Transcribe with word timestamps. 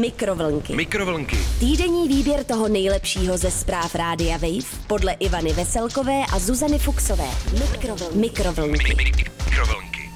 Mikrovlnky. 0.00 0.76
Mikrovlnky. 0.76 1.36
Týdenní 1.60 2.08
výběr 2.08 2.44
toho 2.44 2.68
nejlepšího 2.68 3.38
ze 3.38 3.50
zpráv 3.50 3.94
Rádia 3.94 4.36
Wave 4.36 4.86
podle 4.86 5.12
Ivany 5.12 5.52
Veselkové 5.52 6.22
a 6.32 6.38
Zuzany 6.38 6.78
Fuxové. 6.78 7.28
Mikrovlnky. 7.52 8.18
Mikrovlnky. 8.18 8.94
Mikrovlnky. 8.94 10.10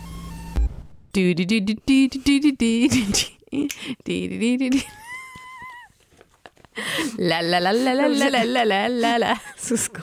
La 7.19 7.41
la 7.41 7.59
la 7.59 7.73
la 7.73 7.93
la 7.93 8.07
la 8.07 8.29
la 8.29 8.45
la 8.45 8.65
la 8.65 8.89
la 9.01 9.17
la. 9.19 9.41
Susko. 9.57 10.03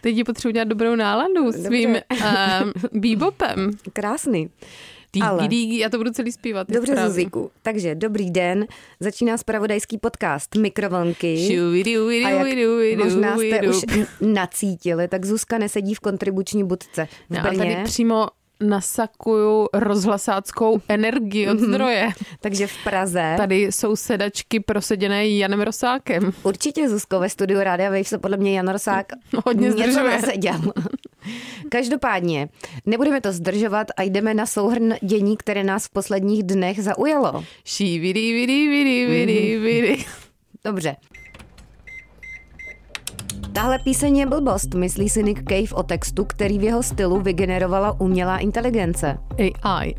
Teď 0.00 0.14
ti 0.14 0.24
potřebuji 0.24 0.52
dělat 0.52 0.68
dobrou 0.68 0.94
náladu 0.94 1.52
svým 1.52 1.90
um, 1.90 2.72
bebopem. 3.00 3.70
Krásný. 3.92 4.50
Díky, 5.14 5.26
Ale- 5.26 5.48
díky, 5.48 5.78
já 5.78 5.88
to 5.88 5.98
budu 5.98 6.10
celý 6.10 6.32
zpívat. 6.32 6.68
Dobře. 6.70 6.96
Zuzíku. 7.06 7.50
Takže 7.62 7.94
dobrý 7.94 8.30
den. 8.30 8.66
Začíná 9.00 9.36
spravodajský 9.38 9.98
podcast 9.98 10.54
Mikrovlnky. 10.54 11.58
A 12.24 12.28
jak 12.28 12.98
možná 13.04 13.36
jste 13.36 13.60
už 13.68 13.76
nacítili, 14.20 15.08
tak 15.08 15.24
Zuzka 15.26 15.58
nesedí 15.58 15.94
v 15.94 16.00
kontribuční 16.00 16.64
budce 16.64 17.08
v 17.30 17.34
Já 17.34 17.42
Brně, 17.42 17.58
tady 17.58 17.76
přímo 17.84 18.26
nasakuju 18.60 19.68
rozhlasáckou 19.74 20.80
energii 20.88 21.48
od 21.48 21.58
zdroje. 21.60 22.08
takže 22.40 22.66
v 22.66 22.72
Praze. 22.84 23.34
Tady 23.36 23.62
jsou 23.62 23.96
sedačky 23.96 24.60
proseděné 24.60 25.28
Janem 25.28 25.60
Rosákem. 25.60 26.32
Určitě 26.42 26.88
Zuzko 26.88 27.20
ve 27.20 27.28
studiu 27.28 27.60
Rádia 27.60 27.90
Wave 27.90 28.04
se 28.04 28.18
podle 28.18 28.36
mě 28.36 28.56
Jan 28.56 28.68
Rosák 28.68 29.06
Hodně 29.46 29.68
něco 29.68 29.82
zdržuje. 29.82 30.10
naseděl. 30.10 30.60
Každopádně, 31.68 32.48
nebudeme 32.86 33.20
to 33.20 33.32
zdržovat 33.32 33.86
a 33.96 34.02
jdeme 34.02 34.34
na 34.34 34.46
souhrn 34.46 34.94
dění, 35.02 35.36
které 35.36 35.64
nás 35.64 35.86
v 35.86 35.90
posledních 35.90 36.42
dnech 36.42 36.82
zaujalo. 36.82 37.44
Šívidi, 37.64 38.32
vidi, 38.32 38.68
vidi, 38.68 39.06
vidi, 39.06 39.58
vidi. 39.58 40.04
Dobře. 40.64 40.96
Tahle 43.52 43.78
píseň 43.78 44.16
je 44.16 44.26
blbost, 44.26 44.74
myslí 44.74 45.08
si 45.08 45.22
Nick 45.22 45.42
Cave 45.48 45.74
o 45.74 45.82
textu, 45.82 46.24
který 46.24 46.58
v 46.58 46.62
jeho 46.62 46.82
stylu 46.82 47.20
vygenerovala 47.20 48.00
umělá 48.00 48.38
inteligence. 48.38 49.18
AI. 49.62 49.94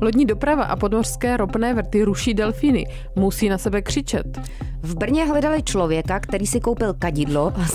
Lodní 0.00 0.26
doprava 0.26 0.64
a 0.64 0.76
podmořské 0.76 1.36
ropné 1.36 1.74
vrty 1.74 2.02
ruší 2.02 2.34
delfíny. 2.34 2.86
Musí 3.16 3.48
na 3.48 3.58
sebe 3.58 3.82
křičet. 3.82 4.38
V 4.82 4.96
Brně 4.96 5.24
hledali 5.24 5.62
člověka, 5.62 6.20
který 6.20 6.46
si 6.46 6.60
koupil 6.60 6.94
kadidlo 6.94 7.52
a. 7.56 7.66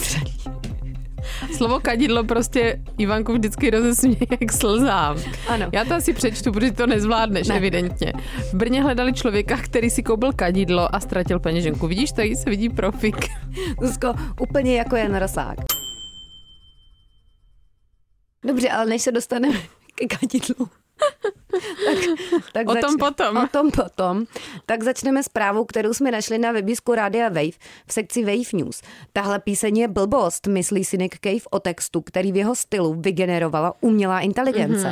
Slovo 1.58 1.80
kadidlo 1.80 2.23
prostě 2.23 2.81
Ivanku 2.97 3.34
vždycky 3.34 3.70
rozesměje 3.70 4.17
jak 4.42 4.52
slzám. 4.52 5.17
Ano. 5.47 5.70
Já 5.73 5.86
to 5.86 5.95
asi 5.95 6.14
přečtu, 6.14 6.52
protože 6.52 6.72
to 6.72 6.88
nezvládneš, 6.88 7.47
Ne. 7.47 7.53
ne. 7.53 7.58
evidentně. 7.58 8.14
V 8.52 8.53
Brně 8.53 8.84
hledali 8.84 9.14
člověka, 9.14 9.58
který 9.58 9.89
si 9.89 10.03
koupil 10.03 10.34
kadidlo 10.34 10.95
a 10.95 11.00
ztratil 11.00 11.39
peněženku. 11.39 11.88
Vidíš, 11.88 12.12
tady 12.12 12.36
se 12.36 12.50
vidí 12.50 12.69
profik. 12.69 13.16
Zuzko, 13.81 14.14
úplně 14.42 14.78
jako 14.78 14.95
Jan 14.95 15.16
Rosák. 15.16 15.58
Dobře, 18.47 18.69
ale 18.69 18.86
než 18.86 19.02
se 19.02 19.12
dostaneme 19.12 19.59
ke 19.95 20.08
kadidlu, 20.08 20.69
tak, 21.86 21.98
tak 22.54 22.70
O 22.70 22.76
tom 22.76 22.98
potom. 22.98 23.38
O 23.38 23.48
tom 23.48 23.72
potom. 23.72 24.26
Tak 24.66 24.84
začneme 24.84 25.24
zprávou, 25.24 25.66
kterou 25.66 25.94
jsme 25.94 26.12
našli 26.12 26.38
na 26.38 26.52
webisku 26.52 26.96
Rádia 26.96 27.30
Wave 27.30 27.58
v 27.88 27.94
sekci 27.94 28.26
Wave 28.26 28.54
News. 28.54 28.82
Tahle 29.14 29.40
píseň 29.40 29.78
je 29.78 29.88
blbost, 29.88 30.48
myslí 30.48 30.86
si 30.86 30.98
Nick 30.98 31.20
Cave 31.20 31.46
o 31.52 31.60
textu, 31.60 32.02
který 32.02 32.32
v 32.32 32.36
jeho 32.36 32.56
stylu 32.56 32.94
vygenerovala 32.94 33.74
umělá 33.82 34.20
inteligence. 34.20 34.88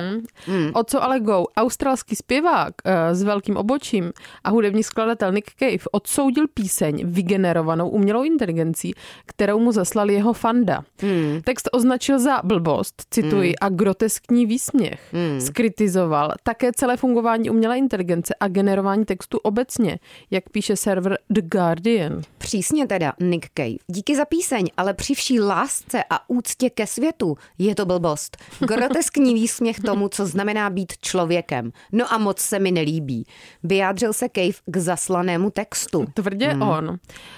Mm-hmm. 0.47 0.71
O 0.73 0.83
co 0.83 1.03
ale 1.03 1.19
go? 1.19 1.45
Australský 1.57 2.15
zpěvák 2.15 2.73
uh, 2.85 2.91
s 3.15 3.23
velkým 3.23 3.57
obočím 3.57 4.11
a 4.43 4.49
hudební 4.49 4.83
skladatel 4.83 5.31
Nick 5.31 5.51
Cave 5.59 5.83
odsoudil 5.91 6.47
píseň 6.47 7.01
vygenerovanou 7.05 7.89
umělou 7.89 8.23
inteligencí, 8.23 8.93
kterou 9.25 9.59
mu 9.59 9.71
zaslal 9.71 10.09
jeho 10.09 10.33
fanda. 10.33 10.83
Hmm. 11.01 11.41
Text 11.43 11.69
označil 11.71 12.19
za 12.19 12.41
blbost, 12.43 13.03
cituji, 13.11 13.55
a 13.61 13.69
groteskní 13.69 14.45
výsměch. 14.45 15.01
Hmm. 15.13 15.41
Skritizoval 15.41 16.31
také 16.49 16.71
celé 16.73 16.97
fungování 16.97 17.49
umělé 17.49 17.77
inteligence 17.77 18.35
a 18.39 18.47
generování 18.47 19.05
textu 19.05 19.37
obecně, 19.37 19.99
jak 20.31 20.49
píše 20.49 20.75
server 20.75 21.17
The 21.29 21.41
Guardian. 21.41 22.21
Přísně 22.37 22.87
teda, 22.87 23.13
Nick 23.19 23.45
Cave. 23.57 23.75
Díky 23.87 24.15
za 24.15 24.25
píseň, 24.25 24.65
ale 24.77 24.93
při 24.93 25.13
vší 25.13 25.39
lásce 25.39 26.03
a 26.09 26.29
úctě 26.29 26.69
ke 26.69 26.87
světu 26.87 27.37
je 27.57 27.75
to 27.75 27.85
blbost. 27.85 28.37
Groteskní 28.59 29.33
výsměch 29.33 29.79
tomu, 29.79 30.09
co 30.09 30.25
znamená 30.25 30.69
být 30.69 30.93
člověkem. 31.01 31.71
No 31.91 32.13
a 32.13 32.17
moc 32.17 32.39
se 32.39 32.59
mi 32.59 32.71
nelíbí. 32.71 33.25
Vyjádřil 33.63 34.13
se 34.13 34.25
Cave 34.35 34.57
k 34.65 34.77
zaslanému 34.77 35.49
textu. 35.49 36.05
Tvrdě 36.13 36.47
hmm. 36.47 36.61
on. 36.61 36.97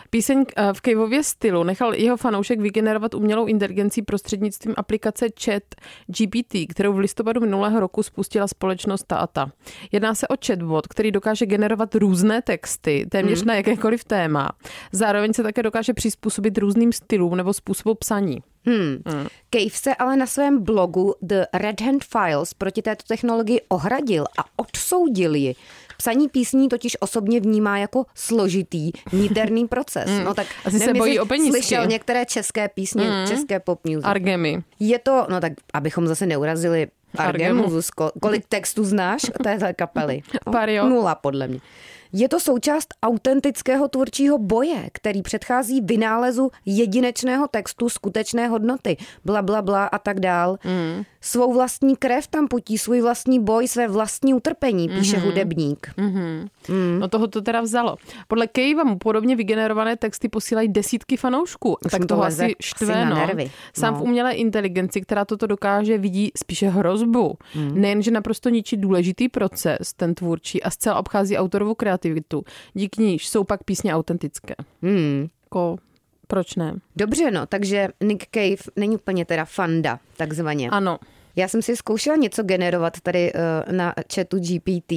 Píseň 0.09 0.45
eh, 0.55 0.73
v 0.73 0.81
Caveově 0.81 1.23
stylu 1.23 1.63
nechal 1.63 1.95
jeho 1.95 2.17
fanoušek 2.17 2.59
vygenerovat 2.59 3.13
umělou 3.13 3.45
inteligencí 3.45 4.01
prostřednictvím 4.01 4.73
aplikace 4.77 5.27
Chat 5.43 5.63
GPT, 6.07 6.55
kterou 6.69 6.93
v 6.93 6.99
listopadu 6.99 7.41
minulého 7.41 7.79
roku 7.79 8.03
spustila 8.03 8.47
společnost 8.47 9.00
ta 9.07 9.17
a 9.17 9.27
ta. 9.27 9.51
Jedná 9.91 10.15
se 10.15 10.27
o 10.27 10.35
chatbot, 10.45 10.87
který 10.87 11.11
dokáže 11.11 11.45
generovat 11.45 11.95
různé 11.95 12.41
texty, 12.41 13.05
téměř 13.11 13.39
hmm. 13.39 13.47
na 13.47 13.55
jakékoliv 13.55 14.03
téma. 14.03 14.49
Zároveň 14.91 15.33
se 15.33 15.43
také 15.43 15.63
dokáže 15.63 15.93
přizpůsobit 15.93 16.57
různým 16.57 16.93
stylům 16.93 17.35
nebo 17.35 17.53
způsobu 17.53 17.95
psaní. 17.95 18.37
Hmm. 18.65 19.03
Cave 19.51 19.69
se 19.69 19.95
ale 19.95 20.17
na 20.17 20.25
svém 20.25 20.63
blogu 20.63 21.15
The 21.21 21.43
Red 21.53 21.81
Hand 21.81 22.03
Files 22.03 22.53
proti 22.53 22.81
této 22.81 23.03
technologii 23.07 23.61
ohradil 23.69 24.25
a 24.37 24.43
odsoudil 24.55 25.35
ji. 25.35 25.55
Psaní 25.97 26.29
písní 26.29 26.69
totiž 26.69 26.97
osobně 26.99 27.39
vnímá 27.39 27.77
jako 27.77 28.05
složitý 28.15 28.91
niterný 29.13 29.67
proces. 29.67 30.09
No 30.25 30.33
tak 30.33 30.47
Asi 30.65 30.79
se 30.79 30.85
nevím, 30.85 30.99
bojí 30.99 31.11
jestli 31.11 31.19
o 31.19 31.25
penízky. 31.25 31.51
Slyšel 31.51 31.85
některé 31.85 32.25
české 32.25 32.69
písně, 32.69 33.25
české 33.27 33.59
pop 33.59 33.79
music. 33.85 34.05
Argemy. 34.05 34.63
Je 34.79 34.99
to, 34.99 35.27
no 35.29 35.39
tak 35.39 35.53
abychom 35.73 36.07
zase 36.07 36.25
neurazili 36.25 36.87
Argemu, 37.17 37.59
Argemu. 37.59 37.69
Zuzko. 37.69 38.11
Kolik 38.21 38.45
textů 38.49 38.83
znáš 38.83 39.21
téhle 39.43 39.73
kapely? 39.73 40.21
Pár 40.51 40.69
jo. 40.69 40.89
Nula, 40.89 41.15
podle 41.15 41.47
mě. 41.47 41.59
Je 42.13 42.29
to 42.29 42.39
součást 42.39 42.87
autentického 43.03 43.87
tvůrčího 43.87 44.37
boje, 44.37 44.89
který 44.93 45.21
předchází 45.21 45.81
vynálezu 45.81 46.51
jedinečného 46.65 47.47
textu 47.47 47.89
skutečné 47.89 48.47
hodnoty, 48.47 48.97
bla, 49.25 49.41
bla, 49.41 49.61
bla 49.61 49.85
a 49.85 49.97
tak 49.97 50.19
dál. 50.19 50.57
Mm. 50.63 51.03
Svou 51.21 51.53
vlastní 51.53 51.95
krev 51.95 52.27
tam 52.27 52.47
putí, 52.47 52.77
svůj 52.77 53.01
vlastní 53.01 53.39
boj, 53.43 53.67
své 53.67 53.87
vlastní 53.87 54.33
utrpení, 54.33 54.89
píše 54.89 55.17
mm-hmm. 55.17 55.25
hudebník. 55.25 55.93
Mm. 55.97 56.47
No 56.99 57.07
toho 57.07 57.27
to 57.27 57.41
teda 57.41 57.61
vzalo. 57.61 57.95
Podle 58.27 58.47
Kejva 58.47 58.83
mu 58.83 58.97
podobně 58.97 59.35
vygenerované 59.35 59.97
texty 59.97 60.29
posílají 60.29 60.67
desítky 60.67 61.17
fanoušků. 61.17 61.77
Už 61.85 61.91
tak 61.91 62.05
toho 62.05 62.23
asi 62.23 62.55
štve, 62.59 63.05
no. 63.05 63.15
nervy. 63.15 63.51
Sám 63.73 63.93
No. 63.93 63.99
v 63.99 64.03
umělé 64.03 64.33
inteligenci, 64.33 65.01
která 65.01 65.25
toto 65.25 65.47
dokáže, 65.47 65.97
vidí 65.97 66.31
spíše 66.37 66.69
hrozbu. 66.69 67.37
Hmm. 67.53 67.81
Nejenže 67.81 68.11
naprosto 68.11 68.49
ničí 68.49 68.77
důležitý 68.77 69.29
proces, 69.29 69.93
ten 69.93 70.15
tvůrčí, 70.15 70.63
a 70.63 70.69
zcela 70.69 70.95
obchází 70.95 71.37
autorovou 71.37 71.75
kreativitu. 71.75 72.00
Díky 72.73 73.01
níž 73.01 73.27
jsou 73.27 73.43
pak 73.43 73.63
písně 73.63 73.95
autentické. 73.95 74.53
Hmm. 74.81 75.27
Jako, 75.43 75.77
proč 76.27 76.55
ne? 76.55 76.73
Dobře, 76.95 77.31
no, 77.31 77.45
takže 77.45 77.87
Nick 78.03 78.25
Cave 78.31 78.71
není 78.75 78.95
úplně 78.95 79.25
teda 79.25 79.45
fanda, 79.45 79.99
takzvaně. 80.17 80.69
Ano, 80.69 80.99
Já 81.35 81.47
jsem 81.47 81.61
si 81.61 81.75
zkoušela 81.75 82.15
něco 82.15 82.43
generovat 82.43 82.99
tady 82.99 83.33
uh, 83.33 83.73
na 83.73 83.93
chatu 84.15 84.39
GPT. 84.39 84.93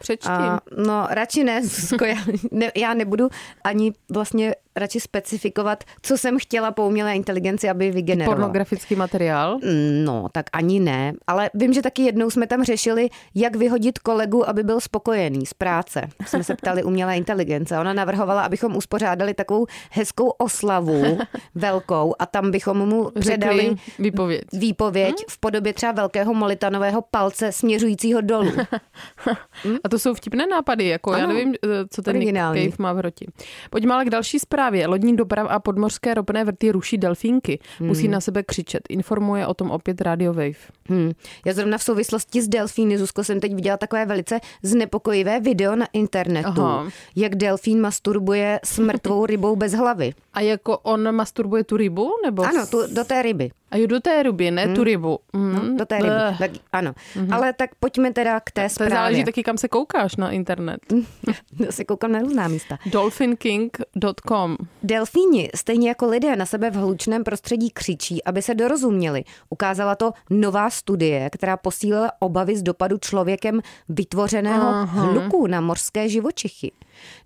přečti. 0.00 0.28
A, 0.28 0.60
no, 0.86 1.06
radši 1.10 1.44
ne, 1.44 1.62
Zuzko, 1.66 2.04
já, 2.04 2.16
ne, 2.50 2.72
já 2.76 2.94
nebudu 2.94 3.28
ani 3.64 3.92
vlastně 4.14 4.54
radši 4.76 5.00
specifikovat, 5.00 5.84
co 6.02 6.18
jsem 6.18 6.38
chtěla 6.38 6.70
po 6.70 6.86
umělé 6.86 7.16
inteligenci, 7.16 7.68
aby 7.70 7.90
vygenerovala. 7.90 8.36
Pornografický 8.36 8.94
materiál. 8.96 9.58
No, 10.04 10.26
tak 10.32 10.46
ani 10.52 10.80
ne. 10.80 11.12
Ale 11.26 11.50
vím, 11.54 11.72
že 11.72 11.82
taky 11.82 12.02
jednou 12.02 12.30
jsme 12.30 12.46
tam 12.46 12.64
řešili, 12.64 13.08
jak 13.34 13.56
vyhodit 13.56 13.98
kolegu, 13.98 14.48
aby 14.48 14.62
byl 14.62 14.80
spokojený 14.80 15.46
z 15.46 15.54
práce. 15.54 16.08
Jsme 16.26 16.44
se 16.44 16.56
ptali 16.56 16.82
umělé 16.84 17.16
inteligence. 17.16 17.78
Ona 17.78 17.92
navrhovala, 17.92 18.42
abychom 18.42 18.76
uspořádali 18.76 19.34
takovou 19.34 19.66
hezkou 19.90 20.28
oslavu, 20.28 21.18
velkou, 21.54 22.14
a 22.18 22.26
tam 22.26 22.50
bychom 22.50 22.78
mu 22.88 23.10
předali 23.20 23.62
Řekli 23.62 23.76
výpověď. 23.98 24.42
výpověď 24.52 25.14
v 25.30 25.38
podobě 25.38 25.72
třeba 25.72 25.92
velkého 25.92 26.34
molitanového 26.34 27.02
palce 27.10 27.52
směřujícího 27.52 28.20
dolů. 28.20 28.52
A 29.84 29.88
to 29.88 29.98
jsou 29.98 30.14
vtipné 30.14 30.46
nápady, 30.46 30.86
jako 30.86 31.12
já 31.12 31.24
Ano. 31.24 31.34
nevím, 31.34 31.54
eh, 31.64 31.68
co 31.90 32.02
ten 32.02 32.18
Nick. 32.18 32.32
Cave 32.36 32.76
má 32.78 32.92
v 32.92 33.00
roti. 33.00 33.26
Pojďme 33.70 33.94
ale 33.94 34.04
k 34.04 34.10
další 34.10 34.38
zprávě. 34.38 34.61
Zprávě 34.62 34.86
lodní 34.86 35.16
doprava 35.16 35.48
a 35.48 35.58
podmořské 35.58 36.14
ropné 36.14 36.44
vrty 36.44 36.70
ruší 36.70 36.98
delfínky. 36.98 37.58
Musí 37.80 38.08
na 38.08 38.20
sebe 38.20 38.42
křičet. 38.42 38.82
Informuje 38.88 39.46
o 39.46 39.54
tom 39.54 39.70
opět 39.70 40.00
Radio 40.00 40.32
Wave. 40.32 40.62
Hmm. 40.88 41.12
Já 41.46 41.52
zrovna 41.52 41.78
v 41.78 41.82
souvislosti 41.82 42.42
s 42.42 42.48
delfíny, 42.48 42.98
Zuzko, 42.98 43.24
jsem 43.24 43.40
teď 43.40 43.54
viděla 43.54 43.76
takové 43.76 44.06
velice 44.06 44.40
znepokojivé 44.62 45.40
video 45.40 45.76
na 45.76 45.86
internetu, 45.92 46.62
Aha. 46.62 46.88
jak 47.16 47.34
delfín 47.34 47.80
masturbuje 47.80 48.60
s 48.64 48.78
mrtvou 48.78 49.26
rybou 49.26 49.56
bez 49.56 49.72
hlavy. 49.72 50.12
A 50.34 50.40
jako 50.40 50.78
on 50.78 51.14
masturbuje 51.14 51.64
tu 51.64 51.76
rybu? 51.76 52.10
Nebo 52.24 52.42
Ano, 52.42 52.66
tu, 52.66 52.94
do 52.94 53.04
té 53.04 53.22
ryby. 53.22 53.50
A 53.72 53.76
jo, 53.76 53.86
do 53.86 54.00
té 54.00 54.22
ryby, 54.22 54.50
ne 54.50 54.68
tu 54.68 54.84
rybu. 54.84 55.18
Mm. 55.32 55.54
No, 55.54 55.76
do 55.78 55.86
té 55.86 55.96
ryby. 55.96 56.10
Tak, 56.38 56.50
ano. 56.72 56.92
Ale 57.30 57.52
tak 57.52 57.70
pojďme 57.80 58.12
teda 58.12 58.40
k 58.40 58.50
té 58.50 58.68
To 58.68 58.74
záleží 58.74 58.94
zprávě. 58.94 59.24
taky, 59.24 59.42
kam 59.42 59.58
se 59.58 59.68
koukáš 59.68 60.16
na 60.16 60.30
internet. 60.30 60.80
Já 61.60 61.72
se 61.72 61.84
koukám 61.84 62.12
na 62.12 62.18
různá 62.18 62.48
místa. 62.48 62.78
Dolphinking.com 62.86 64.56
Delfíni, 64.82 65.50
stejně 65.54 65.88
jako 65.88 66.06
lidé 66.06 66.36
na 66.36 66.46
sebe 66.46 66.70
v 66.70 66.74
hlučném 66.74 67.24
prostředí 67.24 67.70
křičí, 67.70 68.24
aby 68.24 68.42
se 68.42 68.54
dorozuměli. 68.54 69.24
Ukázala 69.50 69.94
to 69.94 70.12
nová 70.30 70.70
studie, 70.70 71.30
která 71.32 71.56
posílila 71.56 72.10
obavy 72.18 72.56
z 72.56 72.62
dopadu 72.62 72.98
člověkem 72.98 73.60
vytvořeného 73.88 74.68
Aha. 74.68 75.02
hluku 75.02 75.46
na 75.46 75.60
mořské 75.60 76.08
živočichy. 76.08 76.72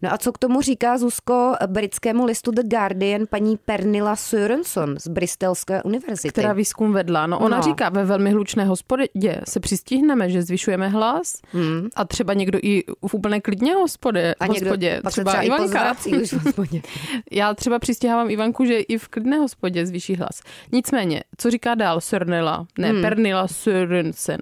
No 0.03 0.13
a 0.13 0.19
co 0.19 0.33
k 0.33 0.39
tomu 0.39 0.61
říká 0.61 0.99
Zuzko 0.99 1.53
britskému 1.67 2.25
listu 2.25 2.51
The 2.51 2.63
Guardian 2.65 3.23
paní 3.31 3.57
Pernilla 3.57 4.17
Sørenson 4.17 4.97
z 4.99 5.09
Bristolské 5.09 5.83
univerzity? 5.83 6.36
Která 6.41 6.53
výzkum 6.53 6.93
vedla. 6.93 7.27
No 7.27 7.39
ona 7.39 7.57
No. 7.57 7.63
říká, 7.63 7.89
ve 7.89 8.05
velmi 8.05 8.31
hlučné 8.31 8.65
hospodě 8.65 9.41
se 9.49 9.61
přistihneme, 9.61 10.31
že 10.31 10.43
zvyšujeme 10.43 10.89
hlas 10.89 11.41
Hmm. 11.53 11.89
a 11.97 12.05
třeba 12.05 12.35
někdo 12.35 12.59
i 12.63 12.85
v 13.09 13.15
úplné 13.15 13.41
klidně 13.41 13.75
hospodě, 13.75 14.35
a 14.41 14.47
někdo 14.47 14.67
hospodě 14.71 15.01
třeba 15.09 15.33
třeba 15.33 15.43
Ivanka. 15.43 15.95
už 16.23 16.33
v 16.33 16.45
hospodě. 16.45 16.83
Já 17.33 17.55
třeba 17.55 17.79
přistihávám 17.79 18.31
Ivanku, 18.31 18.65
že 18.65 18.79
i 18.81 18.99
v 18.99 19.09
klidné 19.09 19.39
hospodě 19.39 19.87
zvýší 19.87 20.17
hlas. 20.17 20.41
Nicméně, 20.73 21.23
co 21.39 21.51
říká 21.51 21.75
dál 21.75 21.99
Sörnila, 21.99 22.67
ne, 22.79 22.89
hmm. 22.91 23.03
Pernila 23.03 23.47
Sörensen. 23.47 24.39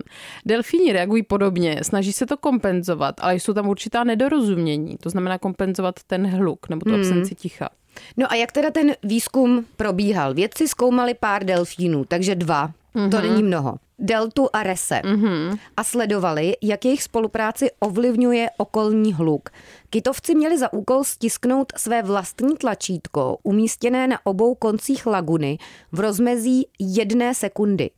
Delfíni 0.47 0.93
reagují 0.93 1.23
podobně, 1.23 1.79
snaží 1.83 2.13
se 2.13 2.27
to 2.27 2.37
kompenzovat, 2.37 3.15
ale 3.21 3.35
jsou 3.37 3.53
tam 3.53 3.69
určitá 3.69 4.05
nedorozumění. 4.05 4.97
To 5.03 5.11
znamená 5.11 5.39
kompenzovat 5.39 5.95
ten 6.07 6.27
hluk 6.27 6.69
nebo 6.69 6.85
tu 6.85 6.91
Hmm. 6.91 7.01
absenci 7.01 7.35
ticha. 7.35 7.69
No 8.17 8.33
a 8.33 8.35
jak 8.35 8.53
teda 8.53 8.71
ten 8.71 8.95
výzkum 9.03 9.67
probíhal? 9.77 10.35
Vědci 10.35 10.69
zkoumali 10.69 11.15
pár 11.15 11.45
delfínů, 11.45 12.05
takže 12.05 12.35
dva. 12.35 12.71
Mm-hmm. 12.95 13.11
To 13.11 13.21
není 13.21 13.43
mnoho. 13.43 13.75
Deltu 13.99 14.49
a 14.53 14.63
Rese. 14.63 15.01
Mm-hmm. 15.05 15.59
A 15.77 15.85
sledovali, 15.85 16.57
jak 16.63 16.85
jejich 16.85 17.03
spolupráci 17.03 17.71
ovlivňuje 17.81 18.49
okolní 18.57 19.13
hluk. 19.13 19.51
Kytovci 19.91 20.35
měli 20.35 20.59
za 20.59 20.73
úkol 20.73 21.05
stisknout 21.05 21.73
své 21.77 22.03
vlastní 22.03 22.57
tlačítko, 22.57 23.39
umístěné 23.43 24.07
na 24.07 24.19
obou 24.25 24.55
koncích 24.55 25.07
laguny 25.07 25.59
v 25.93 26.01
rozmezí 26.01 26.67
jedné 26.79 27.35
sekundy. 27.35 27.91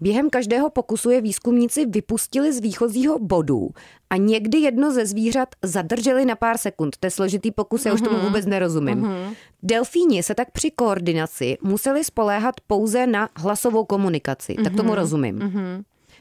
Během 0.00 0.30
každého 0.30 0.70
pokusu 0.70 1.10
je 1.10 1.20
výzkumníci 1.20 1.86
vypustili 1.86 2.52
z 2.52 2.60
výchozího 2.60 3.18
bodu 3.18 3.68
a 4.10 4.16
někdy 4.16 4.58
jedno 4.58 4.92
ze 4.92 5.06
zvířat 5.06 5.48
zadrželi 5.62 6.24
na 6.24 6.36
pár 6.36 6.58
sekund. 6.58 6.96
To 7.00 7.06
je 7.06 7.10
složitý 7.10 7.50
pokus, 7.50 7.86
já 7.86 7.94
už 7.94 8.00
tomu 8.00 8.18
vůbec 8.18 8.46
nerozumím. 8.46 9.08
Delfíni 9.62 10.22
se 10.22 10.34
tak 10.34 10.50
při 10.50 10.70
koordinaci 10.70 11.58
museli 11.62 12.04
spoléhat 12.04 12.54
pouze 12.66 13.06
na 13.06 13.28
hlasovou 13.36 13.84
komunikaci. 13.84 14.54
Tak 14.64 14.76
tomu 14.76 14.94
rozumím. 14.94 15.52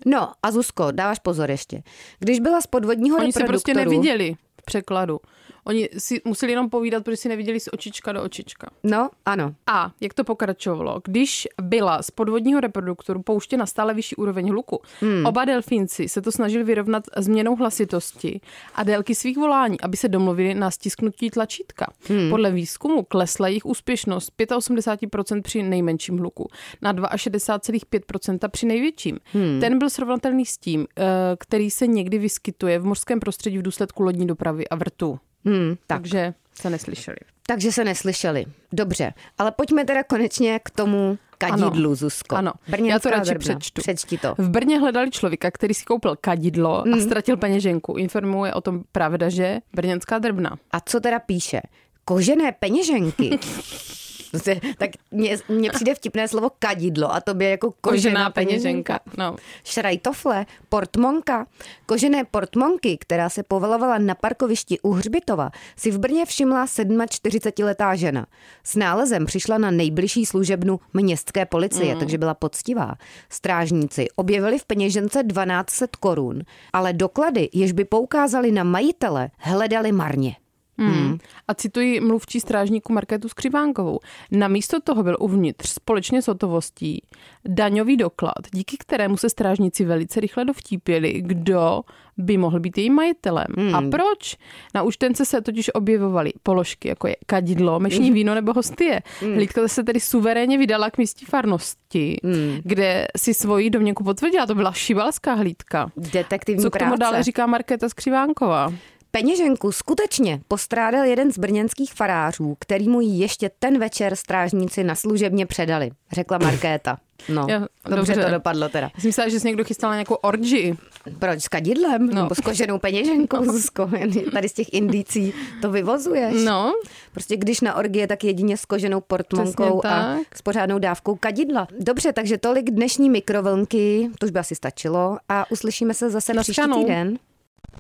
No 0.06 0.32
a 0.44 0.52
Zuzko, 0.52 0.92
dáváš 0.92 1.20
pozor 1.20 1.52
ještě. 1.52 1.84
Když 2.20 2.40
byla 2.40 2.62
z 2.62 2.68
podvodního 2.68 3.18
Oni 3.18 3.34
se 3.34 3.44
prostě 3.44 3.74
reproduktoru... 3.74 4.02
neviděli 4.02 4.36
v 4.62 4.66
překladu. 4.66 5.20
Oni 5.64 5.90
si 5.98 6.22
museli 6.26 6.52
jenom 6.52 6.70
povídat, 6.70 7.04
protože 7.04 7.18
si 7.18 7.30
neviděli 7.30 7.60
z 7.60 7.70
očička 7.74 8.12
do 8.12 8.24
očička. 8.24 8.70
No, 8.84 9.10
ano. 9.26 9.56
A 9.68 9.92
jak 10.02 10.14
to 10.14 10.24
pokračovalo? 10.24 11.02
Když 11.06 11.48
byla 11.62 12.02
z 12.02 12.12
podvodního 12.12 12.60
reproduktoru 12.60 13.22
pouštěna 13.22 13.66
stále 13.66 13.94
vyšší 13.94 14.16
úroveň 14.16 14.50
hluku, 14.50 14.82
hmm. 15.02 15.26
oba 15.26 15.46
delfínci 15.46 16.10
se 16.10 16.22
to 16.22 16.32
snažili 16.32 16.64
vyrovnat 16.64 17.04
změnou 17.18 17.56
hlasitosti 17.56 18.42
a 18.76 18.84
délky 18.84 19.16
svých 19.16 19.38
volání, 19.38 19.82
aby 19.82 19.98
se 19.98 20.08
domluvili 20.08 20.54
na 20.54 20.72
stisknutí 20.72 21.30
tlačítka. 21.30 21.88
Hmm. 22.08 22.30
Podle 22.30 22.52
výzkumu 22.52 23.04
klesla 23.04 23.48
jejich 23.48 23.66
úspěšnost 23.66 24.34
85% 24.40 25.42
při 25.42 25.64
nejmenším 25.64 26.18
hluku 26.18 26.50
na 26.82 26.94
62,5% 26.94 28.50
při 28.50 28.66
největším. 28.66 29.20
Hmm. 29.26 29.60
Ten 29.60 29.80
byl 29.80 29.90
srovnatelný 29.90 30.46
s 30.46 30.58
tím, 30.58 30.88
eh, 30.98 31.04
který 31.40 31.72
se 31.72 31.88
někdy 31.88 32.18
vyskytuje 32.18 32.80
v 32.80 32.86
mořském 32.86 33.20
prostředí 33.20 33.58
v 33.58 33.62
důsledku 33.62 34.04
lodní 34.04 34.28
dopravy 34.28 34.68
a 34.68 34.76
vrtu. 34.76 35.20
Hmm, 35.46 35.76
tak. 35.88 36.02
Takže 36.02 36.34
se 36.54 36.70
neslyšeli. 36.70 37.18
Takže 37.48 37.72
se 37.72 37.84
neslyšeli. 37.84 38.46
Dobře, 38.74 39.14
ale 39.38 39.52
pojďme 39.52 39.86
teda 39.86 40.04
konečně 40.04 40.60
k 40.64 40.70
tomu 40.70 41.18
kadidlu, 41.38 41.86
Ano. 41.90 41.96
Zuzko. 41.96 42.36
Ano, 42.36 42.52
já 42.68 42.72
Brněnská 42.72 43.10
to 43.10 43.10
radši 43.10 43.36
přečtu. 43.36 43.82
Přečti 43.82 44.18
to. 44.18 44.36
V 44.38 44.50
Brně 44.50 44.80
hledali 44.80 45.12
člověka, 45.12 45.52
který 45.52 45.74
si 45.74 45.86
koupil 45.86 46.16
kadidlo 46.22 46.84
a 46.94 46.98
ztratil 46.98 47.38
peněženku. 47.38 47.98
Informuje 47.98 48.54
o 48.54 48.62
tom 48.62 48.84
pravda, 48.92 49.30
že 49.30 49.60
Brněnská 49.74 50.20
drbna. 50.20 50.58
A 50.72 50.80
co 50.80 51.00
teda 51.00 51.20
píše? 51.20 51.62
Kožené 52.06 52.52
peněženky. 52.52 53.40
Prostě, 54.34 54.62
tak 54.78 54.90
mně, 55.12 55.38
mně 55.50 55.70
přijde 55.70 55.96
vtipné 55.96 56.28
slovo 56.28 56.50
kadidlo 56.60 57.14
a 57.14 57.22
tobě 57.22 57.50
jako 57.50 57.74
kožená, 57.82 58.30
peněženka. 58.30 59.00
No. 59.18 59.36
Šrajtofle, 59.64 60.46
portmonka. 60.70 61.46
Kožené 61.86 62.24
portmonky, 62.24 62.98
která 62.98 63.30
se 63.30 63.44
povalovala 63.44 63.98
na 63.98 64.16
parkovišti 64.16 64.80
u 64.80 64.92
Hřbitova, 64.92 65.52
si 65.76 65.92
v 65.92 66.00
Brně 66.00 66.26
všimla 66.26 66.66
47-letá 66.66 67.96
žena. 67.96 68.26
S 68.64 68.76
nálezem 68.76 69.26
přišla 69.26 69.58
na 69.58 69.72
nejbližší 69.72 70.26
služebnu 70.26 70.80
městské 70.94 71.46
policie, 71.46 71.94
mm. 71.94 72.00
takže 72.00 72.18
byla 72.18 72.34
poctivá. 72.34 72.96
Strážníci 73.30 74.08
objevili 74.16 74.60
v 74.60 74.66
peněžence 74.66 75.24
1200 75.24 75.88
korun, 76.00 76.42
ale 76.74 76.94
doklady, 76.94 77.50
jež 77.54 77.72
by 77.72 77.86
poukázali 77.86 78.52
na 78.52 78.64
majitele, 78.64 79.30
hledali 79.38 79.92
marně. 79.92 80.36
Hmm. 80.78 81.18
A 81.48 81.54
cituji 81.54 82.00
mluvčí 82.00 82.40
strážníku 82.40 82.94
Markétu 82.94 83.30
Skřivánkovou. 83.30 84.00
Namísto 84.32 84.80
toho 84.82 85.04
byl 85.04 85.18
uvnitř 85.20 85.70
společně 85.70 86.22
s 86.22 86.28
hotovostí 86.28 87.04
daňový 87.48 87.98
doklad, 87.98 88.34
díky 88.52 88.78
kterému 88.78 89.18
se 89.18 89.30
strážníci 89.30 89.86
velice 89.86 90.20
rychle 90.20 90.46
dovtípili, 90.46 91.22
kdo 91.22 91.82
by 92.18 92.38
mohl 92.38 92.60
být 92.60 92.78
jejím 92.78 92.94
majitelem. 92.94 93.48
Hmm. 93.58 93.76
A 93.76 93.82
proč? 93.92 94.38
Na 94.74 94.84
účtence 94.84 95.26
se 95.26 95.42
totiž 95.42 95.70
objevovaly 95.74 96.32
položky, 96.44 96.88
jako 96.88 97.08
je 97.08 97.16
kadidlo, 97.26 97.80
mešní 97.80 98.12
víno 98.12 98.36
nebo 98.36 98.54
hostie. 98.54 99.02
Hmm. 99.22 99.34
Hlídka 99.34 99.68
se 99.68 99.84
tedy 99.84 100.00
suverénně 100.00 100.58
vydala 100.58 100.90
k 100.90 100.98
místní 100.98 101.26
farnosti, 101.26 102.18
hmm. 102.24 102.58
kde 102.64 103.08
si 103.18 103.34
svoji 103.34 103.70
domněnku 103.70 104.04
potvrdila. 104.04 104.46
To 104.46 104.56
byla 104.56 104.72
šibalská 104.72 105.34
hlídka. 105.34 105.92
Detektivní 105.98 106.64
Co 106.64 106.72
k 106.72 106.78
tomu 106.78 106.90
práce. 106.90 107.00
dále 107.00 107.24
říká 107.24 107.46
Markéta 107.46 107.90
Skřivánková? 107.90 108.74
Peněženku 109.18 109.72
skutečně 109.72 110.42
postrádal 110.48 111.06
jeden 111.06 111.32
z 111.32 111.38
brněnských 111.38 111.94
farářů, 111.94 112.56
který 112.60 112.90
mu 112.90 113.02
ji 113.02 113.20
ještě 113.20 113.52
ten 113.60 113.80
večer 113.80 114.16
strážníci 114.16 114.84
na 114.84 114.96
služebně 114.96 115.46
předali, 115.46 115.92
řekla 116.12 116.38
Markéta. 116.38 116.98
No, 117.30 117.48
Jo, 117.50 117.60
dobře, 117.90 118.14
dobře. 118.14 118.26
to 118.26 118.32
dopadlo 118.32 118.70
teda. 118.70 118.92
Já 118.96 119.02
jsem 119.02 119.08
myslela, 119.10 119.30
že 119.30 119.40
jsi 119.40 119.48
někdo 119.48 119.64
chystal 119.64 119.90
na 119.90 119.96
nějakou 119.96 120.14
orgy. 120.16 120.76
Proč 121.20 121.42
s 121.44 121.48
kadidlem? 121.48 122.08
No. 122.08 122.22
Nebo 122.24 122.36
s 122.36 122.40
koženou 122.40 122.80
peněženkou, 122.80 123.46
Zuzko? 123.46 123.90
Tady 124.34 124.50
z 124.50 124.54
těch 124.54 124.74
indicí 124.74 125.34
to 125.62 125.72
vyvozuješ. 125.72 126.44
No, 126.46 126.74
Prostě 127.12 127.38
když 127.38 127.62
na 127.62 127.76
orgie, 127.76 128.08
tak 128.08 128.24
jedině 128.24 128.58
s 128.58 128.66
koženou 128.66 129.02
portmonkou 129.02 129.82
a 129.86 130.18
s 130.36 130.42
pořádnou 130.42 130.80
dávkou 130.80 131.16
kadidla. 131.16 131.68
Dobře, 131.80 132.14
takže 132.14 132.38
tolik 132.38 132.72
dnešní 132.72 133.10
mikrovlnky, 133.10 134.10
to 134.20 134.26
už 134.26 134.32
by 134.32 134.40
asi 134.40 134.56
stačilo 134.56 135.18
a 135.30 135.52
uslyšíme 135.52 135.94
se 135.94 136.10
zase 136.10 136.34
příští 136.34 136.62
Naschledanou. 136.62 136.84
týden. 136.84 137.18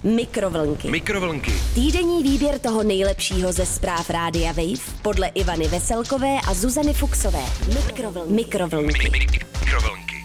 Mikrovlnky. 0.04 0.92
Mikrovlnky. 0.92 1.52
Týdenní 1.76 2.24
výběr 2.24 2.60
toho 2.60 2.84
nejlepšího 2.84 3.52
ze 3.54 3.66
zpráv 3.66 4.10
Rádia 4.10 4.52
Wave 4.52 5.00
podle 5.02 5.28
Ivany 5.28 5.68
Veselkové 5.68 6.38
a 6.48 6.54
Zuzany 6.54 6.94
Fuxové. 6.94 7.44
Mikrovlnky. 7.68 8.34
Mikrovlnky. 8.34 9.10
Mikrovlnky. 9.12 10.16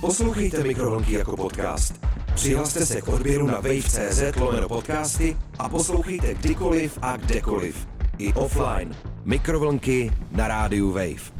Poslouchejte 0.00 0.62
Mikrovlnky 0.62 1.12
jako 1.12 1.36
podcast. 1.36 1.94
Přihlaste 2.34 2.86
se 2.86 3.00
k 3.00 3.08
odběru 3.08 3.46
na 3.46 3.54
wave.cz 3.60 4.22
lomeno 4.36 4.68
podcasty 4.68 5.36
a 5.58 5.68
poslouchejte 5.68 6.34
kdykoliv 6.34 6.98
a 7.02 7.16
kdekoliv. 7.16 7.88
I 8.18 8.32
offline. 8.32 8.96
Mikrovlnky 9.24 10.12
na 10.32 10.48
rádiu 10.48 10.90
Wave. 10.92 11.37